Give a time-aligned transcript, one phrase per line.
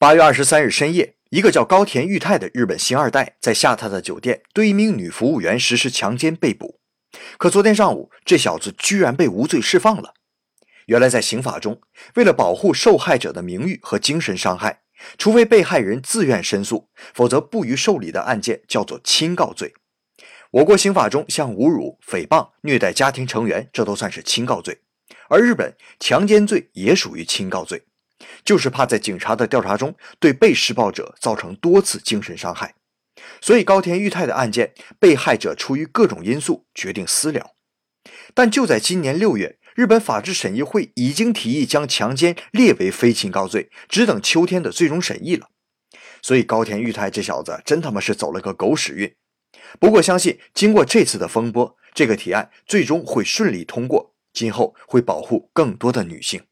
[0.00, 6.80] 八月二十三日深夜，一个叫高田裕太的日本星二代在下榻的酒店对一名女服务员实施强奸被捕。
[7.36, 10.14] 可昨天上午，这小子居然被无罪释放了。
[10.86, 11.82] 原来在刑法中，
[12.14, 14.80] 为了保护受害者的名誉和精神伤害，
[15.18, 19.74] 除非被害人自愿申诉，否则不予受理的案件叫做亲告罪。
[20.52, 24.80] 我国刑法中，像侮辱、诽谤、虐待家庭成员，这都算是亲告罪。
[25.28, 27.82] 而日本强奸罪也属于亲告罪。
[28.44, 32.74] 就是怕在警察的调查中对被施暴者造成多次精神伤害，
[33.40, 37.50] 所以高田裕太的案件，被害者出于各种因素决定私了。
[38.34, 45.48] 但就在今年六月，日本法制审议会已经提议将强奸列为非亲告罪，只等秋天的最终审议了。
[46.22, 49.14] 所以高田裕太这小子真他妈是走了个狗屎运。
[49.78, 56.42] 不过相信经过这次的风波，这个提案最终会顺利通过，今后会保护更多的女性。